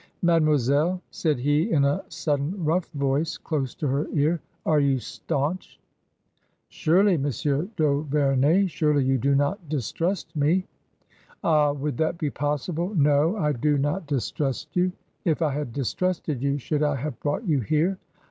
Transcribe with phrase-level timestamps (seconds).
[0.23, 2.87] "Mademoiselle," said he, in a sudden, roug?
[2.93, 5.79] voice close to her ear," are you staunch ?*'
[6.69, 10.65] "Surely, Monsieur d'Auverney, surely you 4o not distrust me
[11.05, 11.71] ?"*" Ah!
[11.71, 12.95] would that be possible?
[12.95, 13.37] No!
[13.37, 14.91] I do noM^s y trust you.
[15.23, 17.99] If I had distrusted you, should I haV' ^,e brought you here